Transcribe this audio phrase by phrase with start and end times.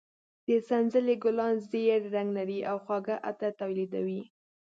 [0.47, 4.21] د سنځلې ګلان زېړ رنګ لري او خواږه عطر تولیدوي.